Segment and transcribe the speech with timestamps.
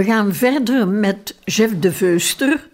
[0.00, 2.68] We gaan verder met Jeff de Veuster,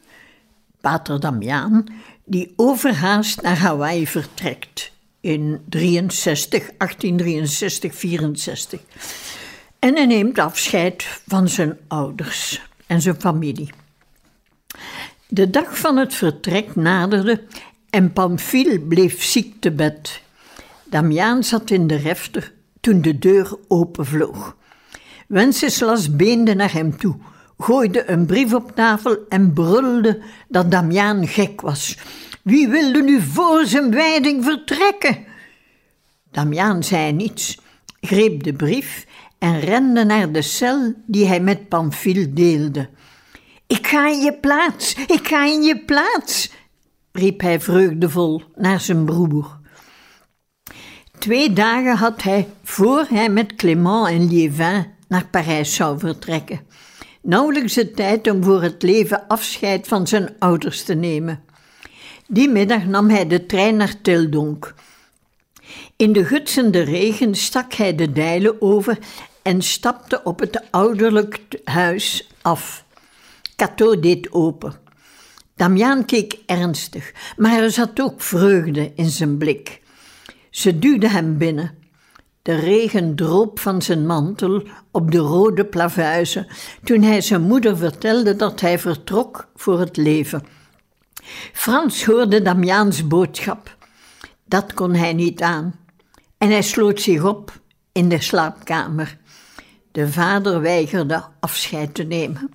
[0.80, 1.84] pater Damiaan,
[2.24, 8.80] die overhaast naar Hawaii vertrekt in 63, 1863, 64.
[9.78, 13.70] En hij neemt afscheid van zijn ouders en zijn familie.
[15.28, 17.42] De dag van het vertrek naderde
[17.90, 20.20] en Pamphile bleef ziek te bed.
[20.84, 24.55] Damiaan zat in de refter toen de deur openvloog.
[25.26, 27.16] Wenceslas beende naar hem toe,
[27.58, 31.98] gooide een brief op tafel en brulde dat Damiaan gek was.
[32.42, 35.24] Wie wilde nu voor zijn wijding vertrekken?
[36.30, 37.58] Damiaan zei niets,
[38.00, 39.06] greep de brief
[39.38, 42.88] en rende naar de cel die hij met Pamphile deelde.
[43.66, 46.50] Ik ga in je plaats, ik ga in je plaats,
[47.12, 49.58] riep hij vreugdevol naar zijn broer.
[51.18, 56.60] Twee dagen had hij, voor hij met Clément en Liévin naar Parijs zou vertrekken.
[57.22, 61.42] Nauwelijks de tijd om voor het leven afscheid van zijn ouders te nemen.
[62.28, 64.74] Die middag nam hij de trein naar Tildonk.
[65.96, 68.98] In de gutsende regen stak hij de dijlen over
[69.42, 72.84] en stapte op het ouderlijk huis af.
[73.56, 74.74] Cato deed open.
[75.56, 79.80] Damiaan keek ernstig, maar er zat ook vreugde in zijn blik.
[80.50, 81.85] Ze duwde hem binnen.
[82.46, 86.46] De regen droop van zijn mantel op de rode plavuizen
[86.84, 90.46] toen hij zijn moeder vertelde dat hij vertrok voor het leven.
[91.52, 93.76] Frans hoorde Damiaans boodschap.
[94.44, 95.74] Dat kon hij niet aan.
[96.38, 97.60] En hij sloot zich op
[97.92, 99.18] in de slaapkamer.
[99.92, 102.50] De vader weigerde afscheid te nemen.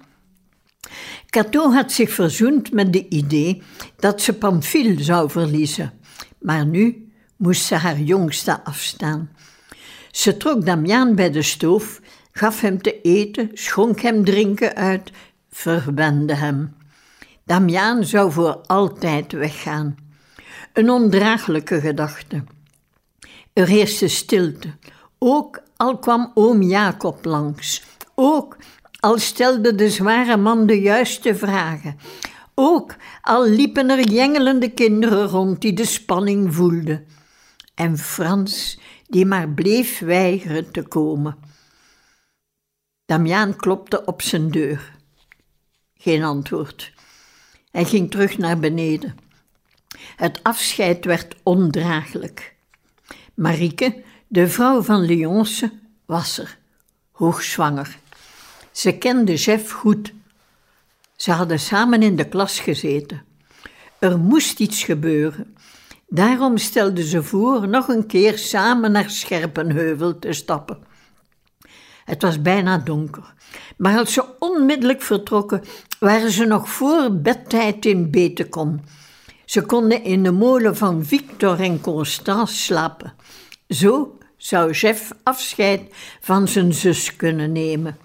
[1.30, 3.64] Cato had zich verzoend met de idee
[3.96, 5.94] dat ze Pamphile zou verliezen,
[6.40, 9.30] maar nu moest ze haar jongste afstaan.
[10.12, 12.02] Ze trok Damiaan bij de stoof,
[12.32, 15.12] gaf hem te eten, schonk hem drinken uit,
[15.50, 16.76] verwende hem.
[17.46, 19.96] Damiaan zou voor altijd weggaan.
[20.74, 22.44] Een ondraaglijke gedachte.
[23.54, 24.68] Er heerste stilte,
[25.18, 27.84] ook al kwam oom Jacob langs,
[28.16, 28.58] ook
[29.00, 31.98] al stelde de zware man de juiste vragen,
[32.56, 37.06] ook al liepen er jengelende kinderen rond die de spanning voelden.
[37.76, 38.80] En Frans
[39.12, 41.38] die maar bleef weigeren te komen.
[43.06, 44.96] Damiaan klopte op zijn deur.
[45.94, 46.94] Geen antwoord.
[47.72, 49.18] Hij ging terug naar beneden.
[50.16, 52.56] Het afscheid werd ondraaglijk.
[53.34, 55.72] Marieke, de vrouw van Lyonce,
[56.06, 56.58] was er,
[57.12, 58.00] hoogzwanger.
[58.72, 60.14] Ze kende Jeff goed.
[61.16, 63.26] Ze hadden samen in de klas gezeten.
[64.00, 65.56] Er moest iets gebeuren.
[66.14, 70.84] Daarom stelde ze voor nog een keer samen naar Scherpenheuvel te stappen.
[72.06, 73.34] Het was bijna donker,
[73.78, 75.64] maar als ze onmiddellijk vertrokken,
[76.00, 78.80] waren ze nog voor bedtijd in Betekom.
[79.46, 83.14] Ze konden in de molen van Victor en Constance slapen.
[83.68, 85.82] Zo zou Jeff afscheid
[86.22, 87.98] van zijn zus kunnen nemen.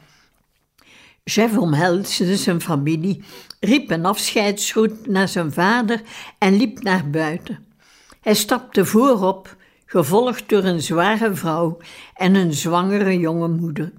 [1.25, 3.25] Jeff omhelsde zijn familie,
[3.61, 6.03] riep een afscheidsgroet naar zijn vader
[6.39, 7.66] en liep naar buiten.
[8.27, 11.79] Hij stapte voorop, gevolgd door een zware vrouw
[12.15, 13.93] en een zwangere jonge moeder,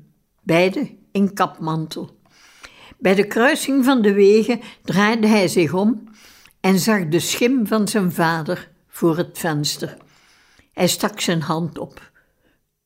[0.43, 2.19] beide in kapmantel.
[2.97, 6.09] Bij de kruising van de wegen draaide hij zich om
[6.59, 9.97] en zag de schim van zijn vader voor het venster.
[10.73, 12.11] Hij stak zijn hand op.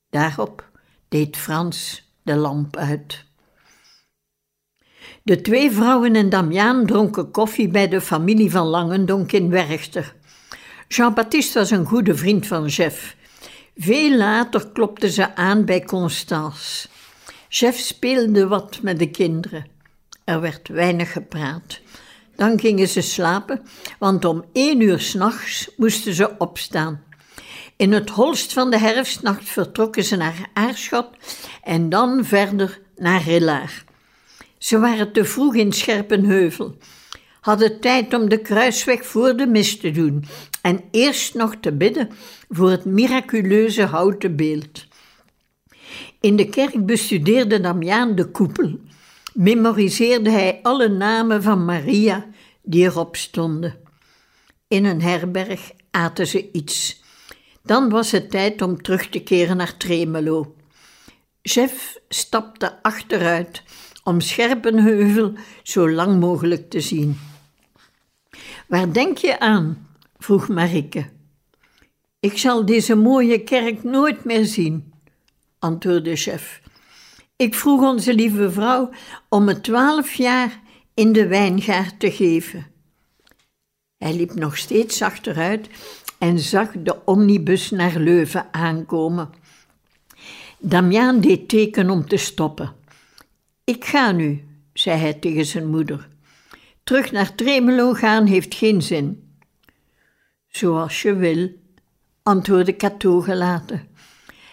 [0.09, 0.69] Daarop
[1.07, 3.25] deed Frans de lamp uit.
[5.23, 10.19] De twee vrouwen en Damiaan dronken koffie bij de familie van Langendonk in Werchter.
[10.93, 13.15] Jean-Baptiste was een goede vriend van Jeff.
[13.77, 16.87] Veel later klopte ze aan bij Constance.
[17.49, 19.65] Jeff speelde wat met de kinderen.
[20.23, 21.79] Er werd weinig gepraat.
[22.35, 23.61] Dan gingen ze slapen,
[23.99, 27.03] want om één uur s'nachts moesten ze opstaan.
[27.75, 31.09] In het holst van de herfstnacht vertrokken ze naar Aarschot
[31.63, 33.83] en dan verder naar Rillaar.
[34.57, 36.77] Ze waren te vroeg in Scherpenheuvel.
[37.41, 40.25] hadden tijd om de kruisweg voor de mis te doen
[40.61, 42.09] en eerst nog te bidden
[42.49, 44.85] voor het miraculeuze houten beeld.
[46.19, 48.79] In de kerk bestudeerde Damiaan de koepel,
[49.33, 52.25] memoriseerde hij alle namen van Maria
[52.61, 53.75] die erop stonden.
[54.67, 57.03] In een herberg aten ze iets.
[57.63, 60.55] Dan was het tijd om terug te keren naar Tremelo.
[61.41, 63.63] Chef stapte achteruit
[64.03, 67.19] om Scherpenheuvel zo lang mogelijk te zien.
[68.67, 69.89] Waar denk je aan?
[70.23, 71.09] Vroeg Marike.
[72.19, 74.93] Ik zal deze mooie kerk nooit meer zien,
[75.59, 76.61] antwoordde chef.
[77.35, 78.89] Ik vroeg onze lieve vrouw
[79.29, 80.59] om het twaalf jaar
[80.93, 82.65] in de wijngaard te geven.
[83.97, 85.69] Hij liep nog steeds achteruit
[86.17, 89.29] en zag de omnibus naar Leuven aankomen.
[90.59, 92.73] Damiaan deed teken om te stoppen.
[93.63, 96.07] Ik ga nu, zei hij tegen zijn moeder.
[96.83, 99.20] Terug naar Tremelo gaan heeft geen zin.
[100.51, 101.49] Zoals je wil,
[102.23, 103.87] antwoordde Cato gelaten.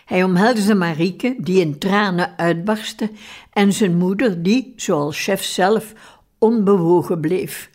[0.04, 3.10] Hij omhelsde Marieke, die in tranen uitbarstte,
[3.52, 5.92] en zijn moeder, die, zoals chef zelf,
[6.38, 7.70] onbewogen bleef.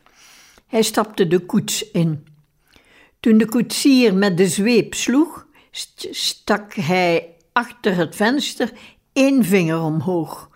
[0.67, 2.27] Hij stapte de koets in.
[3.19, 5.47] Toen de koetsier met de zweep sloeg,
[6.11, 8.71] stak hij achter het venster
[9.13, 10.49] één vinger omhoog.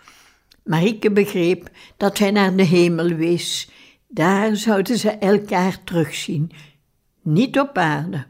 [0.64, 3.70] Marieke begreep dat hij naar de hemel wees.
[4.08, 6.52] Daar zouden ze elkaar terugzien,
[7.28, 8.26] niet op aarde.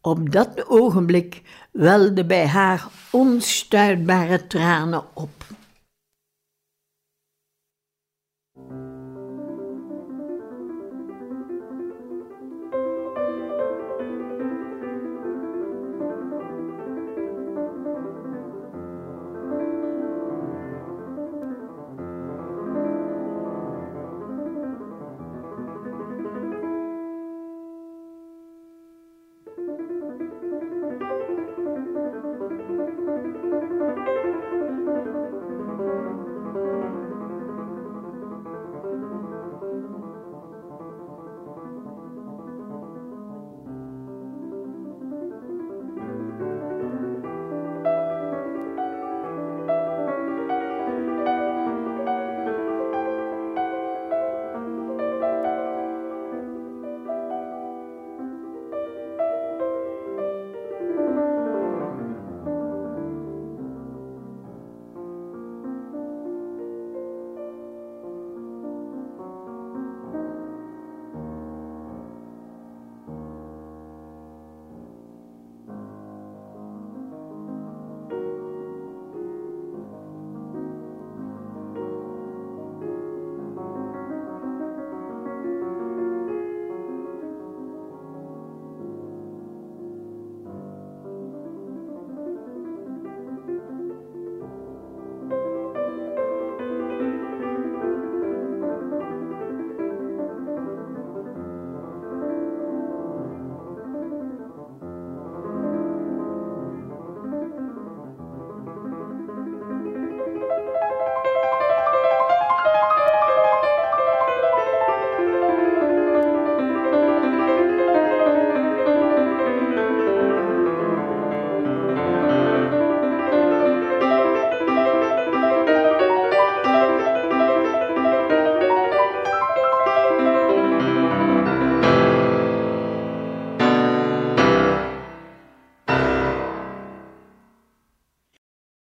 [0.00, 5.39] Op dat ogenblik welden bij haar onstuitbare tranen op.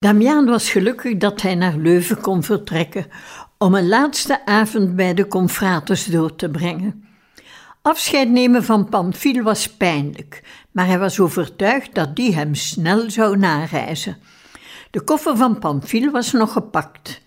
[0.04, 3.06] Damiaan was gelukkig dat hij naar Leuven kon vertrekken
[3.58, 7.06] om een laatste avond bij de confraters door te brengen.
[7.82, 13.38] Afscheid nemen van Pamphile was pijnlijk, maar hij was overtuigd dat die hem snel zou
[13.38, 14.18] nareizen.
[14.92, 17.22] De koffer van Pamphile was nog gepakt.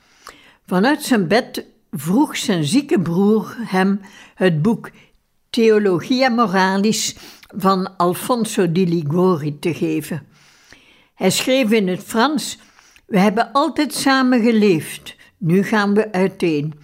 [0.67, 4.01] Vanuit zijn bed vroeg zijn zieke broer hem
[4.35, 4.91] het boek
[5.51, 7.17] Theologia Moralis
[7.57, 10.27] van Alfonso di Ligori te geven.
[11.15, 12.59] Hij schreef in het Frans
[13.07, 16.75] we hebben altijd samen geleefd, nu gaan we uiteen.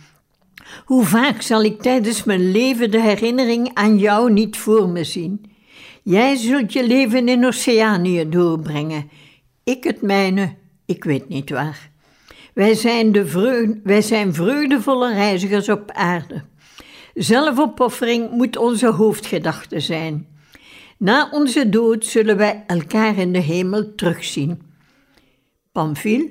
[0.84, 5.44] Hoe vaak zal ik tijdens mijn leven de herinnering aan jou niet voor me zien?
[6.02, 9.10] Jij zult je leven in Oceanië doorbrengen,
[9.64, 10.54] ik het mijne,
[10.86, 11.90] ik weet niet waar.
[12.54, 16.42] Wij zijn, de vreugde, wij zijn vreugdevolle reizigers op aarde.
[17.14, 20.26] Zelfopoffering moet onze hoofdgedachte zijn.
[20.98, 24.71] Na onze dood zullen wij elkaar in de hemel terugzien.
[25.72, 26.30] Pamphile,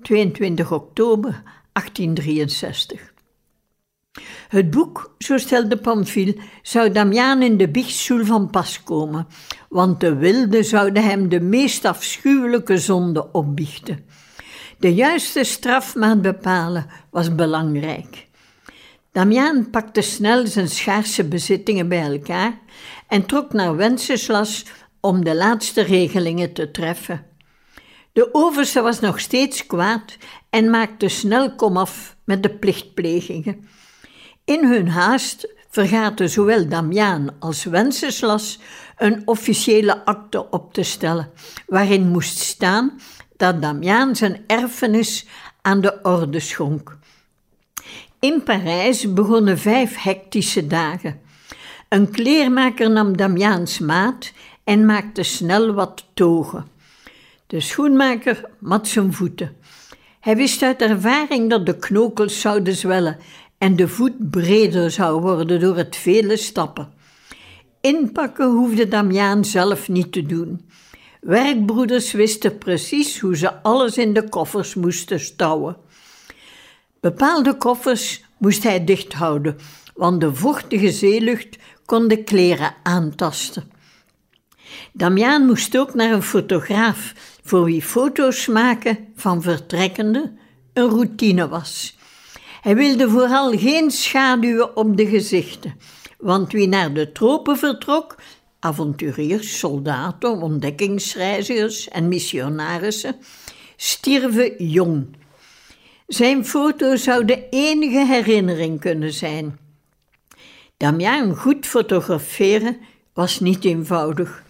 [0.00, 3.12] 22 oktober 1863.
[4.48, 9.26] Het boek, zo stelde Pamphile, zou Damiaan in de biechtstoel van pas komen,
[9.68, 14.04] want de wilden zouden hem de meest afschuwelijke zonde opbiechten.
[14.78, 18.28] De juiste strafmaat bepalen was belangrijk.
[19.12, 22.58] Damiaan pakte snel zijn schaarse bezittingen bij elkaar
[23.08, 24.64] en trok naar Wenceslas
[25.00, 27.31] om de laatste regelingen te treffen.
[28.12, 30.16] De overste was nog steeds kwaad
[30.50, 33.68] en maakte snel komaf met de plichtplegingen.
[34.44, 38.58] In hun haast vergaten zowel Damiaan als Wenceslas
[38.96, 41.30] een officiële akte op te stellen,
[41.66, 43.00] waarin moest staan
[43.36, 45.26] dat Damiaan zijn erfenis
[45.62, 46.98] aan de orde schonk.
[48.20, 51.20] In Parijs begonnen vijf hectische dagen.
[51.88, 54.32] Een kleermaker nam Damiaans maat
[54.64, 56.71] en maakte snel wat togen.
[57.52, 59.56] De schoenmaker mat zijn voeten.
[60.20, 63.18] Hij wist uit ervaring dat de knokels zouden zwellen
[63.58, 66.92] en de voet breder zou worden door het vele stappen.
[67.80, 70.68] Inpakken hoefde Damiaan zelf niet te doen.
[71.20, 75.76] Werkbroeders wisten precies hoe ze alles in de koffers moesten stouwen.
[77.00, 79.56] Bepaalde koffers moest hij dicht houden,
[79.94, 83.70] want de vochtige zeelucht kon de kleren aantasten.
[84.92, 87.14] Damiaan moest ook naar een fotograaf,
[87.44, 90.32] voor wie foto's maken van vertrekkende
[90.72, 91.96] een routine was.
[92.60, 95.74] Hij wilde vooral geen schaduwen op de gezichten,
[96.18, 98.16] want wie naar de tropen vertrok,
[98.60, 103.16] avonturiers, soldaten, ontdekkingsreizigers en missionarissen,
[103.76, 105.06] stierven jong.
[106.06, 109.58] Zijn foto zou de enige herinnering kunnen zijn.
[110.76, 112.76] Damiaan goed fotograferen
[113.12, 114.42] was niet eenvoudig.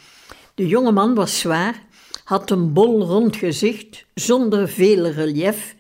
[0.55, 1.83] De jonge man was zwaar,
[2.25, 5.75] had een bol rond gezicht zonder veel relief,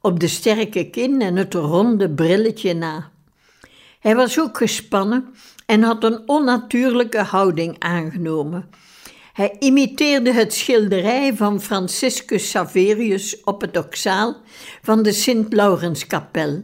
[0.00, 3.10] op de sterke kin en het ronde brilletje na.
[4.00, 5.34] Hij was ook gespannen
[5.66, 8.70] en had een onnatuurlijke houding aangenomen.
[9.32, 14.36] Hij imiteerde het schilderij van Franciscus Saverius op het oxaal
[14.82, 16.62] van de Sint-Laurenskapel.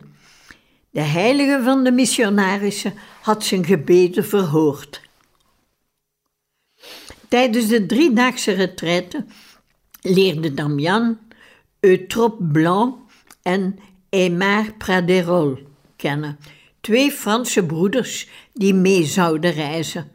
[0.90, 5.03] De heilige van de missionarissen had zijn gebeden verhoord.
[7.34, 9.24] Tijdens de driedaagse retraite
[10.00, 11.18] leerde Damian
[11.80, 12.96] Eutrope Blanc
[13.42, 13.78] en
[14.10, 15.58] Aymar Praderol
[15.96, 16.38] kennen,
[16.80, 20.10] twee Franse broeders die mee zouden reizen.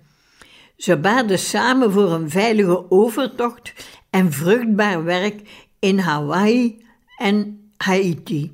[0.77, 3.73] Ze baden samen voor een veilige overtocht
[4.09, 5.41] en vruchtbaar werk
[5.79, 6.85] in Hawaii
[7.17, 8.51] en Haiti.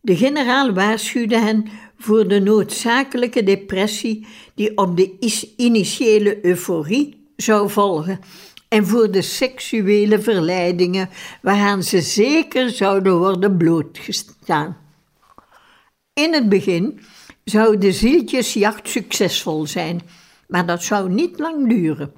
[0.00, 5.16] De generaal waarschuwde hen voor de noodzakelijke depressie die op de
[5.56, 8.20] initiële euforie zou volgen
[8.68, 11.08] en voor de seksuele verleidingen
[11.42, 14.76] waaraan ze zeker zouden worden blootgestaan.
[16.12, 17.00] In het begin
[17.44, 20.00] zou de zieltjesjacht succesvol zijn,
[20.48, 22.12] maar dat zou niet lang duren.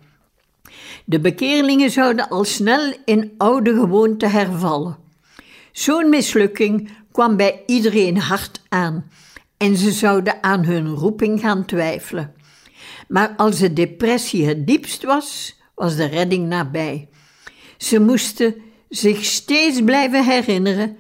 [1.05, 4.97] De bekeerlingen zouden al snel in oude gewoonten hervallen.
[5.73, 9.11] Zo'n mislukking kwam bij iedereen hard aan
[9.57, 12.34] en ze zouden aan hun roeping gaan twijfelen.
[13.15, 17.09] Maar als de depressie het diepst was, was de redding nabij.
[17.77, 18.55] Ze moesten
[18.89, 20.97] zich steeds blijven herinneren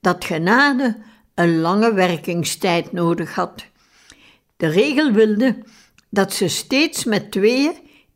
[0.00, 0.98] dat genade
[1.34, 3.66] een lange werkingstijd nodig had.
[4.56, 5.62] De regel wilde
[6.10, 7.74] dat ze steeds met tweeën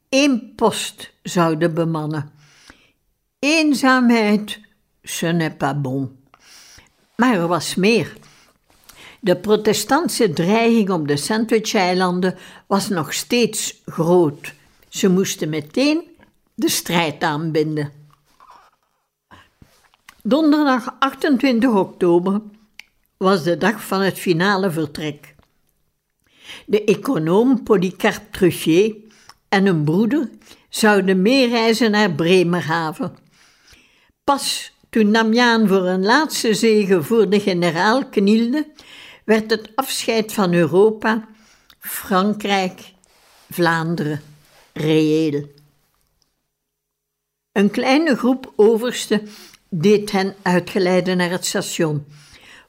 [0.08, 2.32] één post zouden bemannen.
[3.38, 4.60] Eenzaamheid,
[5.02, 6.18] ce n'est pas bon.
[7.16, 8.12] Maar er was meer.
[9.20, 12.34] De protestantse dreiging op de Sandwich-eilanden
[12.66, 14.54] was nog steeds groot.
[14.88, 16.02] Ze moesten meteen
[16.54, 17.92] de strijd aanbinden.
[20.22, 22.40] Donderdag 28 oktober
[23.16, 25.34] was de dag van het finale vertrek.
[26.66, 28.96] De econoom Polycarpe Truffier
[29.48, 30.30] en een broeder
[30.68, 33.16] zouden meereizen naar Bremerhaven.
[34.24, 38.66] Pas toen Damiaan voor een laatste zege voor de generaal knielde,
[39.30, 41.28] werd het afscheid van Europa,
[41.78, 42.92] Frankrijk,
[43.50, 44.20] Vlaanderen
[44.72, 45.44] reëel.
[47.52, 49.28] Een kleine groep oversten
[49.68, 52.06] deed hen uitgeleiden naar het station,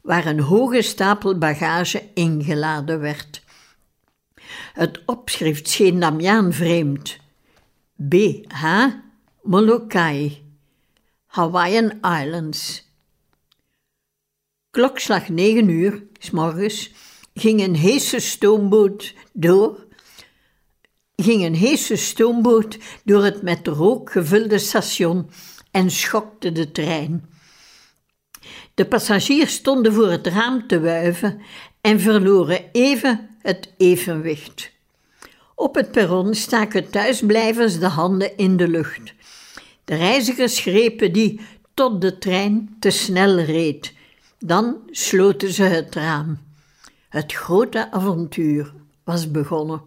[0.02, 3.44] waar een hoge stapel bagage ingeladen werd.
[4.74, 7.18] Het opschrift scheen Damiaan vreemd.
[8.10, 8.86] B.H.
[9.42, 10.44] Molokai,
[11.26, 12.91] Hawaiian Islands.
[14.82, 16.92] Klokslag negen uur, s morgens,
[17.34, 19.86] ging een heese stoomboot door
[21.16, 25.30] ging een heese stoomboot door het met rook gevulde station
[25.72, 27.30] en schokte de trein.
[28.74, 31.42] De passagiers stonden voor het raam te wuiven
[31.82, 34.72] en verloren even het evenwicht.
[35.56, 39.14] Op het perron staken thuisblijvers de handen in de lucht.
[39.86, 41.40] De reizigers grepen die
[41.74, 44.00] tot de trein te snel reed.
[44.44, 46.40] Dan sloten ze het raam.
[47.10, 49.82] Het grote avontuur was begonnen.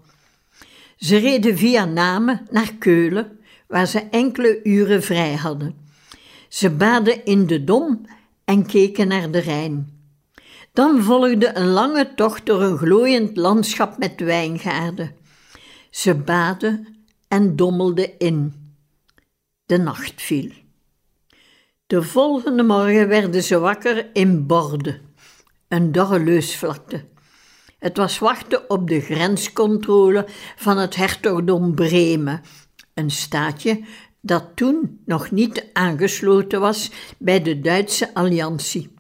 [0.97, 5.77] Ze reden via Namen naar Keulen, waar ze enkele uren vrij hadden.
[6.49, 8.07] Ze baden in de Dom
[8.45, 10.01] en keken naar de Rijn.
[10.73, 15.17] Dan volgde een lange tocht door een glooiend landschap met wijngaarden.
[15.91, 18.55] Ze baden en dommelden in.
[19.65, 20.64] De nacht viel.
[21.87, 25.01] De volgende morgen werden ze wakker in Borde,
[25.69, 27.05] een dorre leusvlakte.
[27.79, 30.27] Het was wachten op de grenscontrole
[30.57, 32.43] van het hertogdom Bremen,
[32.95, 33.85] een staatje
[34.21, 38.95] dat toen nog niet aangesloten was bij de Duitse alliantie.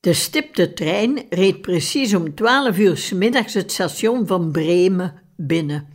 [0.00, 5.88] De stipte trein reed precies om twaalf uur s middags het station van Bremen binnen.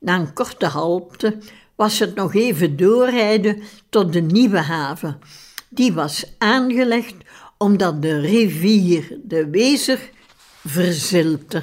[0.00, 1.38] Na een korte halte
[1.78, 5.18] was het nog even doorrijden tot de nieuwe haven.
[5.68, 7.14] Die was aangelegd
[7.58, 10.10] omdat de rivier de Wezer
[10.64, 11.62] verzilte.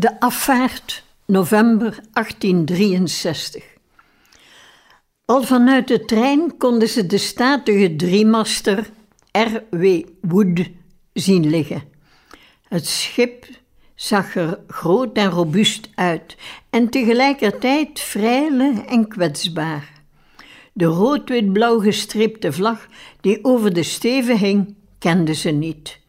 [0.00, 3.64] De afvaart, november 1863.
[5.24, 8.90] Al vanuit de trein konden ze de statige driemaster
[9.32, 10.02] R.W.
[10.20, 10.68] Wood
[11.12, 11.82] zien liggen.
[12.68, 13.46] Het schip
[13.94, 16.36] zag er groot en robuust uit
[16.70, 19.92] en tegelijkertijd vrij en kwetsbaar.
[20.72, 22.88] De rood-wit-blauw gestreepte vlag
[23.20, 26.00] die over de steven hing, kende ze niet.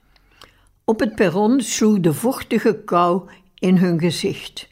[0.84, 3.30] Op het perron sloeg de vochtige kou
[3.62, 4.68] in hun gezicht.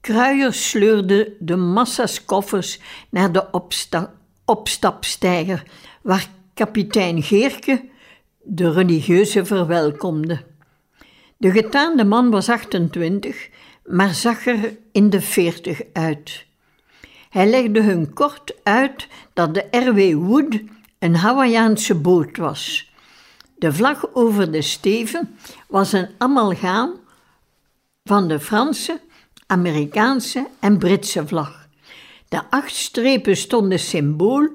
[0.00, 5.62] Kruiers sleurden de massa's koffers naar de opsta opstapsteiger,
[6.02, 7.84] waar kapitein Geerke
[8.42, 10.42] de religieuze verwelkomde.
[11.36, 13.48] De getaande man was 28,
[13.84, 16.46] maar zag er in de 40 uit.
[17.30, 20.26] Hij legde hun kort uit dat de R.W.
[20.26, 20.60] Wood
[20.98, 22.92] een Hawaïaanse boot was.
[23.58, 27.02] De vlag over de steven was een amalgaam
[28.08, 29.00] van de Franse,
[29.46, 31.68] Amerikaanse en Britse vlag.
[32.28, 34.48] De acht strepen stonden symbool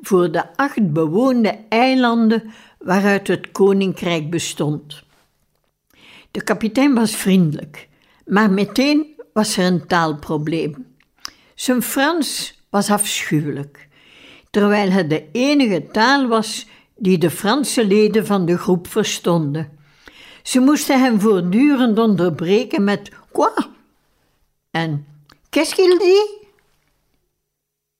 [0.00, 5.02] voor de acht bewoonde eilanden waaruit het koninkrijk bestond.
[6.30, 7.88] De kapitein was vriendelijk,
[8.26, 10.86] maar meteen was er een taalprobleem.
[11.54, 13.88] Zijn Frans was afschuwelijk,
[14.50, 19.78] terwijl het de enige taal was die de Franse leden van de groep verstonden.
[20.50, 23.50] Ze moesten hem voortdurend onderbreken met quoi
[24.70, 25.06] en
[25.48, 26.46] qu'est-ce qu'il dit?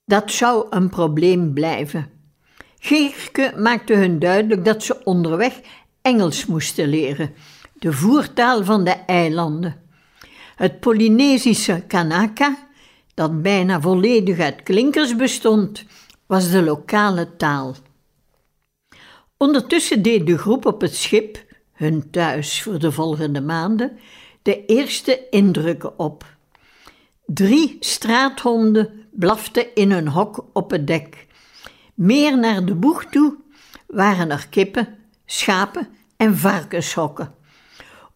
[0.05, 2.09] Dat zou een probleem blijven.
[2.79, 5.59] Geerke maakte hun duidelijk dat ze onderweg
[6.01, 7.33] Engels moesten leren,
[7.73, 9.81] de voertaal van de eilanden.
[10.55, 12.67] Het Polynesische Kanaka,
[13.13, 15.85] dat bijna volledig uit klinkers bestond,
[16.25, 17.75] was de lokale taal.
[19.37, 21.49] Ondertussen deed de groep op het schip,
[21.81, 23.99] hun thuis voor de volgende maanden,
[24.41, 26.25] de eerste indrukken op.
[27.25, 31.27] Drie straathonden blaften in hun hok op het dek.
[31.93, 33.35] Meer naar de boeg toe
[33.87, 37.33] waren er kippen, schapen en varkenshokken.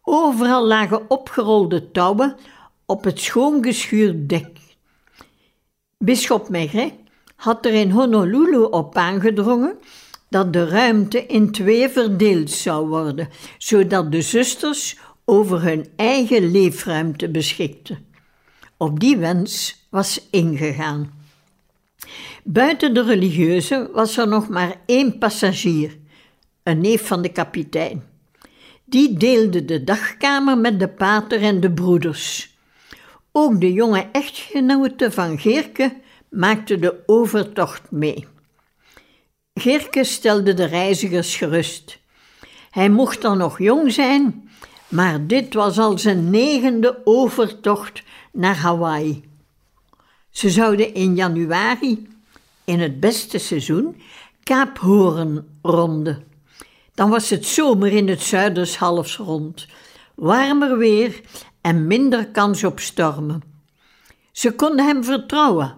[0.02, 2.36] Overal lagen opgerolde touwen
[2.86, 4.60] op het schoongeschuurd dek.
[5.98, 6.94] Bisschop Maigret
[7.36, 9.78] had er in Honolulu op aangedrongen
[10.36, 17.30] dat de ruimte in twee verdeeld zou worden, zodat de zusters over hun eigen leefruimte
[17.30, 18.06] beschikten.
[18.78, 21.14] Op die wens was ingegaan.
[22.44, 25.98] Buiten de religieuze was er nog maar één passagier,
[26.64, 28.04] een neef van de kapitein.
[28.86, 32.58] Die deelde de dagkamer met de pater en de broeders.
[33.32, 35.96] Ook de jonge echtgenote van Geerke
[36.30, 38.34] maakte de overtocht mee.
[39.66, 42.00] Geerke stelde de reizigers gerust.
[42.72, 44.50] Hij mocht dan nog jong zijn,
[44.88, 49.24] maar dit was al zijn negende overtocht naar Hawaii.
[50.30, 52.08] Ze zouden in januari,
[52.64, 54.02] in het beste seizoen,
[54.44, 56.24] Kaap Hoorn ronden.
[56.94, 59.68] Dan was het zomer in het Zuiders halfrond,
[60.16, 61.22] warmer weer
[61.62, 63.42] en minder kans op stormen.
[64.32, 65.78] Ze konden hem vertrouwen,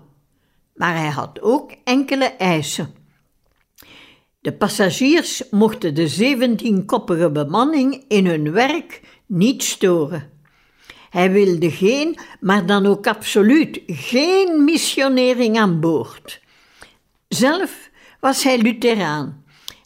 [0.76, 2.97] maar hij had ook enkele eisen.
[4.48, 10.32] De passagiers mochten de zeventienkoppige bemanning in hun werk niet storen.
[11.10, 16.42] Hij wilde geen, maar dan ook absoluut geen missionering aan boord.
[17.28, 19.44] Zelf was hij Lutheraan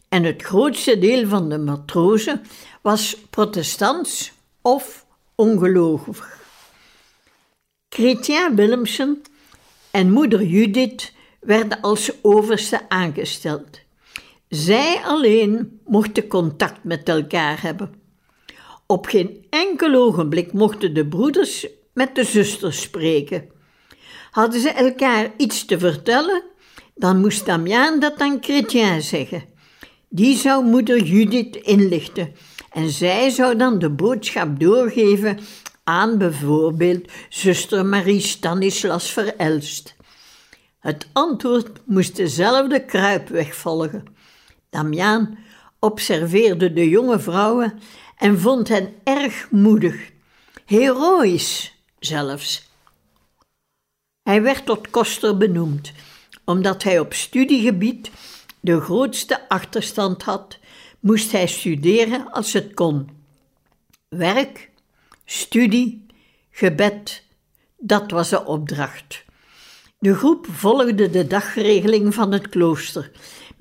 [0.10, 2.42] en het grootste deel van de matrozen
[2.82, 6.40] was protestants of ongelovig.
[7.90, 9.22] Chrétien Willemsen
[9.92, 13.80] en moeder Judith werden als overste aangesteld.
[14.52, 17.94] Zij alleen mochten contact met elkaar hebben.
[18.88, 23.50] Op geen enkel ogenblik mochten de broeders met de zusters spreken.
[24.32, 26.44] Hadden ze elkaar iets te vertellen,
[26.96, 29.44] dan moest Damiaan dat aan Chrétien zeggen.
[30.10, 32.34] Die zou moeder Judith inlichten
[32.72, 35.40] en zij zou dan de boodschap doorgeven
[35.84, 39.96] aan bijvoorbeeld zuster Marie Stanislas Verelst.
[40.80, 44.20] Het antwoord moest dezelfde kruipweg volgen.
[44.72, 45.38] Damiaan
[45.80, 47.80] observeerde de jonge vrouwen
[48.18, 50.12] en vond hen erg moedig,
[50.66, 52.70] heroïs zelfs.
[54.24, 55.92] Hij werd tot koster benoemd,
[56.46, 58.12] omdat hij op studiegebied
[58.60, 60.60] de grootste achterstand had,
[61.00, 63.10] moest hij studeren als het kon.
[64.10, 64.70] Werk,
[65.26, 66.06] studie,
[66.52, 67.24] gebed,
[67.78, 69.24] dat was de opdracht.
[70.00, 73.12] De groep volgde de dagregeling van het klooster,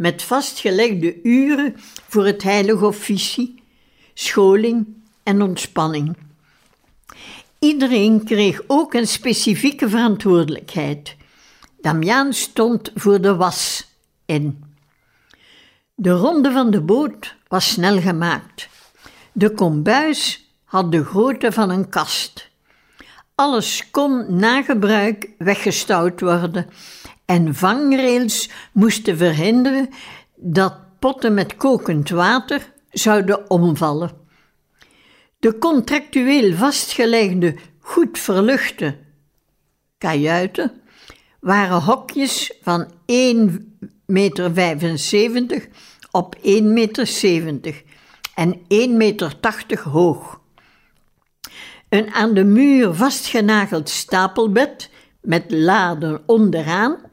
[0.00, 1.74] met vastgelegde uren
[2.08, 3.62] voor het heilige officie,
[4.14, 4.86] scholing
[5.22, 6.16] en ontspanning.
[7.58, 11.16] Iedereen kreeg ook een specifieke verantwoordelijkheid.
[11.80, 13.88] Damiaan stond voor de was
[14.26, 14.64] in.
[15.94, 18.68] De ronde van de boot was snel gemaakt.
[19.32, 22.50] De kombuis had de grootte van een kast.
[23.34, 26.66] Alles kon na gebruik weggestouwd worden
[27.30, 29.88] en vangrails moesten verhinderen
[30.36, 34.10] dat potten met kokend water zouden omvallen.
[35.38, 38.96] De contractueel vastgelegde, goed verluchte
[39.98, 40.72] kajuiten
[41.40, 42.94] waren hokjes van 1,75
[44.06, 45.68] meter
[46.10, 47.82] op 1,70 meter
[48.34, 50.40] en 1,80 meter hoog.
[51.88, 54.90] Een aan de muur vastgenageld stapelbed
[55.20, 57.08] met laden onderaan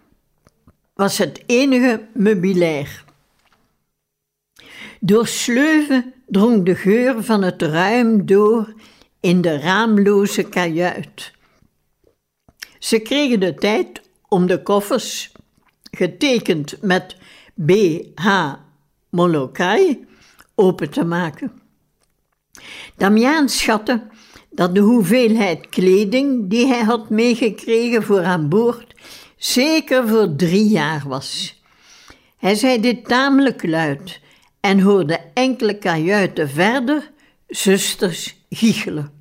[0.98, 3.04] was het enige meubilair.
[5.00, 8.74] Door sleuven drong de geur van het ruim door
[9.20, 11.32] in de raamloze kajuit.
[12.80, 15.32] Ze kregen de tijd om de koffers,
[15.92, 17.16] getekend met
[17.66, 18.54] B.H.
[19.10, 20.08] Molokai,
[20.56, 21.62] open te maken.
[22.96, 24.08] Damiaan schatte
[24.50, 28.96] dat de hoeveelheid kleding die hij had meegekregen voor aan boord
[29.38, 31.62] zeker voor drie jaar was.
[32.38, 34.22] Hij zei dit tamelijk luid
[34.60, 37.12] en hoorde enkele kajuiten verder
[37.48, 39.12] zusters giechelen.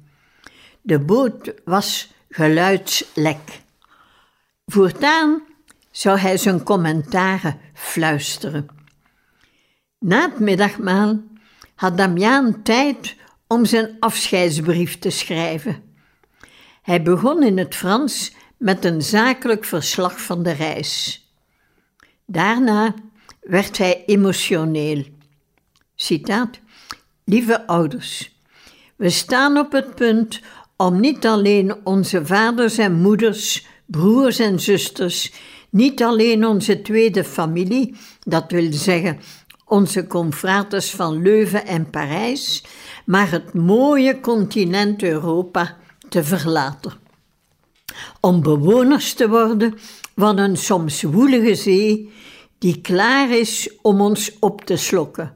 [0.83, 3.61] De boot was geluidslek.
[4.67, 5.43] Voortaan
[5.91, 8.67] zou hij zijn commentaren fluisteren.
[9.99, 11.23] Na het middagmaal
[11.75, 15.83] had Damiaan tijd om zijn afscheidsbrief te schrijven.
[16.83, 21.25] Hij begon in het Frans met een zakelijk verslag van de reis.
[22.27, 22.95] Daarna
[23.41, 25.05] werd hij emotioneel.
[25.95, 26.61] Citaat:
[27.25, 28.41] Lieve ouders,
[28.97, 30.41] we staan op het punt
[30.77, 35.33] om niet alleen onze vaders en moeders, broers en zusters,
[35.71, 39.19] niet alleen onze tweede familie, dat wil zeggen
[39.65, 42.65] onze confraters van Leuven en Parijs,
[43.05, 45.77] maar het mooie continent Europa
[46.09, 47.06] te verlaten.
[48.21, 49.79] Om bewoners te worden
[50.17, 52.13] van een soms woelige zee
[52.59, 55.33] die klaar is om ons op te slokken.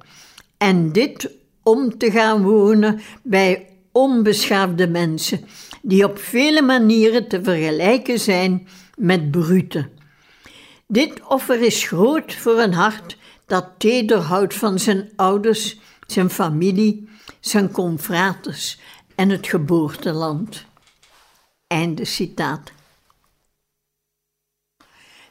[0.58, 1.30] En dit
[1.62, 5.40] om te gaan wonen bij onbeschaafde mensen,
[5.82, 9.90] die op vele manieren te vergelijken zijn met bruten.
[10.86, 17.08] Dit offer is groot voor een hart dat teder houdt van zijn ouders, zijn familie,
[17.40, 18.78] zijn confraters
[19.14, 20.64] en het geboorteland.
[21.70, 22.72] Einde citaat.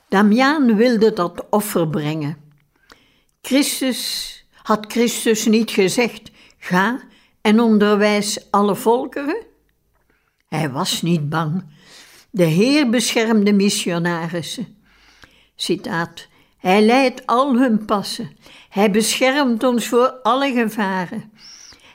[0.09, 2.37] Damiaan wilde dat offer brengen.
[3.41, 6.99] Christus had Christus niet gezegd: ga
[7.41, 9.45] en onderwijs alle volkeren?
[10.47, 11.63] Hij was niet bang.
[12.31, 14.77] De Heer beschermde missionarissen.
[15.55, 18.37] Citaat: Hij leidt al hun passen.
[18.69, 21.31] Hij beschermt ons voor alle gevaren.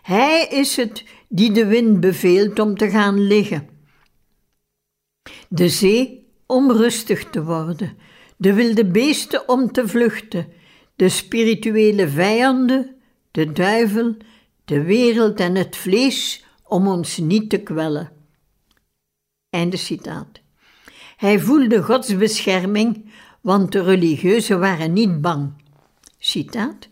[0.03, 3.74] Hij is het die de wind beveelt om te gaan liggen.
[5.55, 7.97] De zee om rustig te worden,
[8.37, 10.47] de wilde beesten om te vluchten,
[10.97, 12.97] de spirituele vijanden,
[13.31, 14.17] de duivel,
[14.65, 18.13] de wereld en het vlees om ons niet te kwellen.
[19.51, 20.41] Einde citaat.
[21.17, 25.53] Hij voelde Gods bescherming, want de religieuzen waren niet bang.
[26.19, 26.89] Citaat.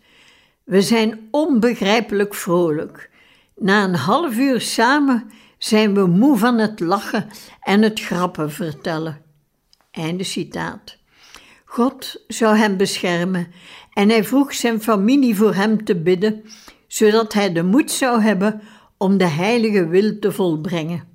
[0.63, 3.09] We zijn onbegrijpelijk vrolijk.
[3.55, 5.31] Na een half uur samen
[5.63, 7.29] zijn we moe van het lachen
[7.61, 9.21] en het grappen vertellen.
[9.91, 10.97] Einde citaat.
[11.65, 13.47] God zou hem beschermen
[13.93, 16.43] en hij vroeg zijn familie voor hem te bidden,
[16.87, 18.61] zodat hij de moed zou hebben
[18.97, 21.07] om de heilige wil te volbrengen.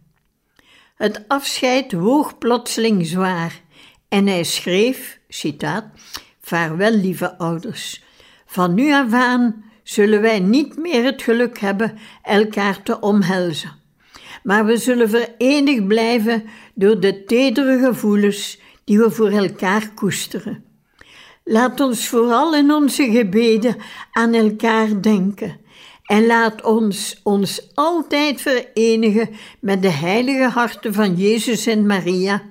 [0.95, 3.61] Het afscheid woog plotseling zwaar
[4.09, 5.85] en hij schreef, citaat,
[6.41, 8.03] Vaarwel, lieve ouders,
[8.47, 13.78] van nu af aan zullen wij niet meer het geluk hebben elkaar te omhelzen,
[14.49, 20.65] maar we zullen verenigd blijven door de tedere gevoelens die we voor elkaar koesteren.
[21.45, 23.77] Laat ons vooral in onze gebeden
[24.13, 25.61] aan elkaar denken
[26.05, 29.29] en laat ons ons altijd verenigen
[29.61, 32.43] met de heilige harten van Jezus en Maria,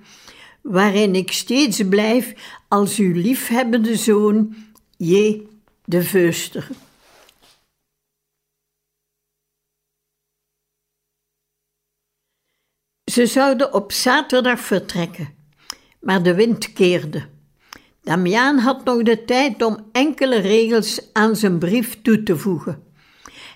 [0.61, 2.33] waarin ik steeds blijf
[2.67, 4.55] als uw liefhebbende zoon,
[4.97, 5.41] J.
[5.85, 6.67] de Veuster.
[13.17, 15.33] Ze zouden op zaterdag vertrekken,
[15.99, 17.25] maar de wind keerde.
[18.03, 22.83] Damiaan had nog de tijd om enkele regels aan zijn brief toe te voegen.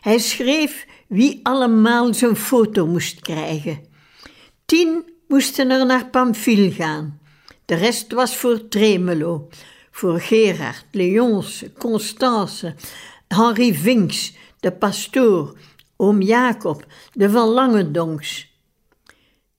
[0.02, 3.80] Hij schreef wie allemaal zijn foto moest krijgen.
[4.66, 7.20] Tien moesten er naar Pamphile gaan.
[7.66, 9.48] De rest was voor Tremelo,
[9.92, 12.76] voor Gerard, Leonce, Constance,
[13.28, 15.58] Henri Vinks, de pastoor,
[15.96, 18.51] oom Jacob, de van Langendonks.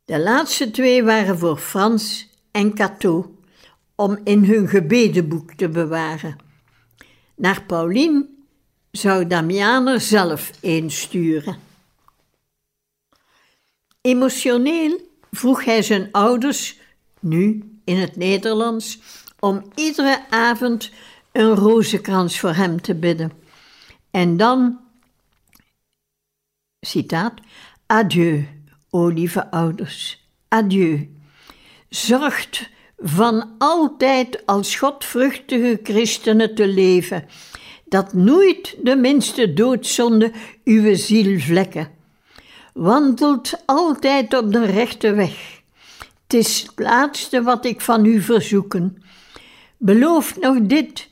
[0.04, 3.36] De laatste twee waren voor Frans en Cato,
[3.94, 6.36] om in hun gebedenboek te bewaren.
[7.34, 8.44] Naar Paulien
[8.90, 11.56] zou Damianer zelf insturen.
[14.00, 16.78] Emotioneel vroeg hij zijn ouders,
[17.20, 19.00] nu in het Nederlands,
[19.38, 20.90] om iedere avond
[21.32, 23.32] een rozenkrans voor hem te bidden.
[24.10, 24.80] En dan,
[26.80, 27.34] citaat,
[27.86, 28.61] adieu,
[28.94, 31.10] o lieve ouders, adieu.
[31.88, 37.24] Zorgt van altijd als godvruchtige christenen te leven,
[37.84, 40.32] dat nooit de minste doodzonde
[40.64, 41.90] uw ziel vlekken.
[42.74, 45.60] Wandelt altijd op de rechte weg.
[46.22, 49.02] Het is het laatste wat ik van u verzoeken.
[49.76, 51.08] Beloof nog dit,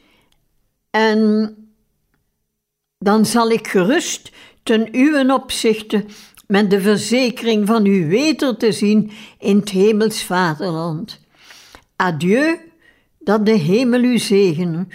[0.90, 1.54] en
[2.98, 4.30] dan zal ik gerust
[4.62, 6.04] ten uwen opzichte
[6.50, 11.20] met de verzekering van u weder te zien in het hemels vaderland.
[11.96, 12.58] Adieu,
[13.18, 14.86] dat de hemel u zegene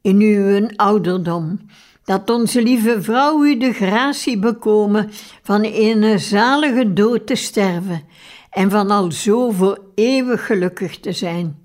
[0.00, 1.60] in uw ouderdom,
[2.04, 5.10] dat onze lieve vrouw u de gratie bekomen
[5.42, 8.02] van een zalige dood te sterven
[8.50, 11.58] en van al zo voor eeuwig gelukkig te zijn.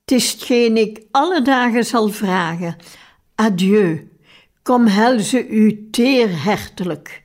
[0.00, 2.76] Het is hetgeen ik alle dagen zal vragen.
[3.34, 4.10] Adieu,
[4.62, 7.21] kom helze u teerhertelijk.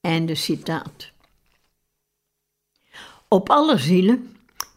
[0.00, 1.10] Einde citaat.
[3.28, 4.36] Op alle zielen,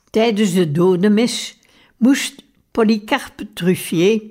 [0.10, 1.58] tijdens de dodenmis,
[1.98, 4.22] moest Polycarpe Truffier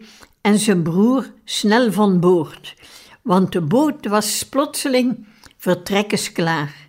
[0.41, 2.75] en zijn broer snel van boord,
[3.23, 5.27] want de boot was plotseling
[5.57, 6.89] vertrekkensklaar.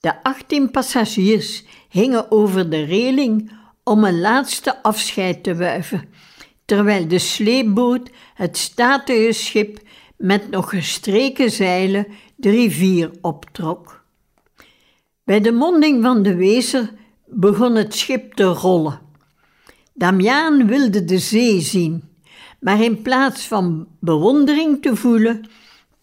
[0.00, 3.50] De achttien passagiers hingen over de reling
[3.84, 6.08] om een laatste afscheid te wuiven,
[6.64, 9.78] terwijl de sleepboot het statige schip
[10.16, 12.06] met nog gestreken zeilen
[12.44, 14.04] de rivier optrok.
[15.24, 16.92] Bij de monding van de Wezer
[17.26, 19.00] begon het schip te rollen.
[19.94, 22.02] Damiaan wilde de zee zien,
[22.60, 25.48] maar in plaats van bewondering te voelen,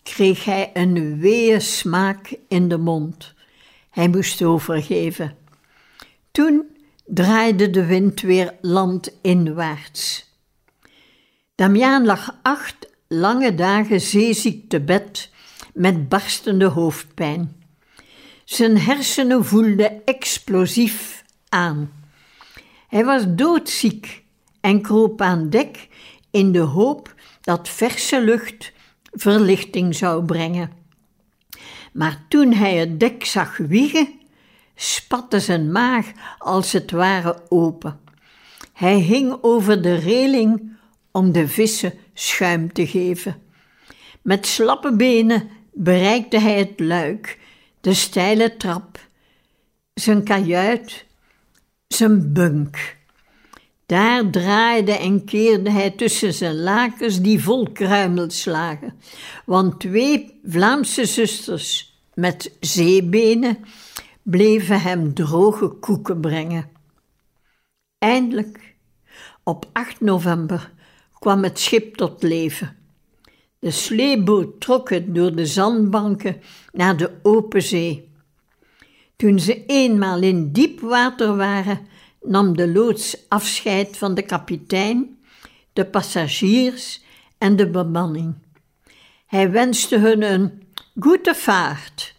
[0.04, 3.34] kreeg hij een weeë smaak in de mond.
[3.90, 5.36] Hij moest overgeven.
[6.32, 6.66] Toen
[7.06, 10.30] draaide de wind weer landinwaarts.
[11.56, 15.31] Damiaan lag acht lange dagen zeeziek te bed
[15.74, 17.56] met barstende hoofdpijn.
[18.46, 21.92] Zijn hersenen voelden explosief aan.
[22.88, 24.24] Hij was doodziek
[24.62, 25.88] en kroop aan dek
[26.32, 28.72] in de hoop dat verse lucht
[29.12, 30.72] verlichting zou brengen.
[31.94, 34.08] Maar toen hij het dek zag wiegen,
[34.76, 38.00] spatte zijn maag als het ware open.
[38.74, 40.72] Hij hing over de reling
[41.12, 43.42] om de vissen schuim te geven.
[44.22, 47.40] Met slappe benen bereikte hij het luik,
[47.82, 49.00] de steile trap,
[49.94, 51.06] zijn kajuit,
[51.88, 53.00] zijn bunk.
[53.86, 59.00] Daar draaide en keerde hij tussen zijn lakens die vol kruimels lagen,
[59.46, 63.58] want twee Vlaamse zusters met zeebenen
[64.24, 66.70] bleven hem droge koeken brengen.
[67.98, 68.76] Eindelijk,
[69.44, 70.72] op 8 november,
[71.20, 72.81] kwam het schip tot leven.
[73.62, 78.10] De sleeboot trok het door de zandbanken naar de open zee.
[79.16, 81.80] Toen ze eenmaal in diep water waren,
[82.22, 85.18] nam de loods afscheid van de kapitein,
[85.74, 87.02] de passagiers
[87.38, 88.34] en de bemanning.
[89.26, 90.64] Hij wenste hun een
[91.00, 92.16] goede vaart,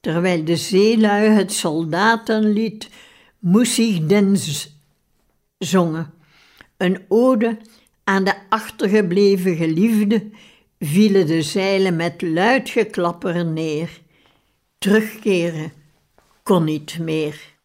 [0.00, 2.88] terwijl de zeelui het soldatenlied
[3.38, 4.76] Moesig Dens
[5.58, 6.12] zongen,
[6.76, 7.58] een ode
[8.04, 10.30] aan de achtergebleven geliefde,
[10.78, 14.00] vielen de zeilen met luid geklapper neer.
[14.78, 15.72] Terugkeren
[16.42, 17.55] kon niet meer.